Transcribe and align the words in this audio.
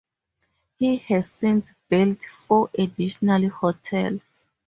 He 0.79 0.97
has 0.97 1.29
since 1.29 1.75
built 1.87 2.23
four 2.23 2.71
additional 2.75 3.47
hotels. 3.51 4.47